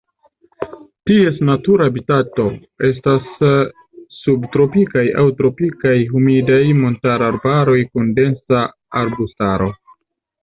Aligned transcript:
Ties 1.09 1.35
natura 1.49 1.85
habitato 1.89 2.45
estas 2.87 3.27
subtropikaj 4.19 5.03
aŭ 5.23 5.27
tropikaj 5.41 5.93
humidaj 6.13 6.61
montararbaroj 6.81 7.77
kun 7.91 8.09
densa 8.21 8.63
arbustaro. 9.03 9.69